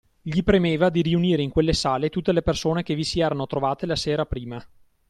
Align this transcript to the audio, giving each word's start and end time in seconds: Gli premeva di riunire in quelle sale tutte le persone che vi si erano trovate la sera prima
Gli 0.19 0.41
premeva 0.41 0.89
di 0.89 1.03
riunire 1.03 1.43
in 1.43 1.51
quelle 1.51 1.73
sale 1.73 2.09
tutte 2.09 2.31
le 2.33 2.41
persone 2.41 2.81
che 2.81 2.95
vi 2.95 3.03
si 3.03 3.19
erano 3.19 3.45
trovate 3.45 3.85
la 3.85 3.95
sera 3.95 4.25
prima 4.25 4.59